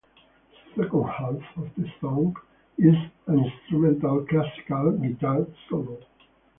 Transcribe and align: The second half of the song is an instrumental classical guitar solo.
The 0.75 0.81
second 0.85 1.03
half 1.03 1.57
of 1.57 1.75
the 1.77 1.87
song 2.01 2.35
is 2.79 2.95
an 3.27 3.39
instrumental 3.45 4.25
classical 4.25 4.93
guitar 4.93 5.45
solo. 5.69 5.99